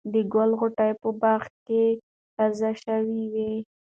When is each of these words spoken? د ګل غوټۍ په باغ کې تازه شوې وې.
د 0.13 0.15
ګل 0.33 0.49
غوټۍ 0.59 0.91
په 1.01 1.09
باغ 1.21 1.43
کې 1.67 1.83
تازه 2.35 2.71
شوې 2.83 3.23
وې. 3.33 3.53